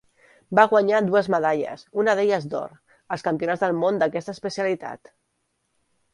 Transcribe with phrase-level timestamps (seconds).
[0.59, 2.73] Va guanyar dues medalles, una d'elles d'or,
[3.17, 5.15] als Campionats del món d'aquesta especialitat.